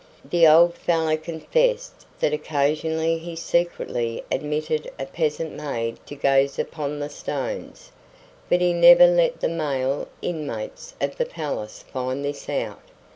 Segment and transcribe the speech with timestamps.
[0.27, 6.97] The old fellow confessed that occasionally he secretly admitted a peasant maid to gaze upon
[6.97, 7.91] the stones.
[8.49, 12.81] But he never let the male inmates of the palace find this out.